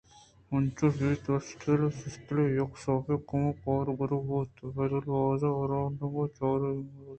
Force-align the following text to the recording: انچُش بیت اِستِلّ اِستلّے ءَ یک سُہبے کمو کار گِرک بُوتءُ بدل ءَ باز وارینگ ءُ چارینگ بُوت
انچُش 0.53 0.93
بیت 0.99 1.25
اِستِلّ 1.33 1.79
اِستلّے 1.89 2.43
ءَ 2.51 2.55
یک 2.59 2.73
سُہبے 2.83 3.15
کمو 3.29 3.51
کار 3.63 3.87
گِرک 3.97 4.23
بُوتءُ 4.29 4.73
بدل 4.75 5.05
ءَ 5.09 5.11
باز 5.21 5.41
وارینگ 5.55 6.01
ءُ 6.21 6.35
چارینگ 6.37 6.83
بُوت 6.93 7.09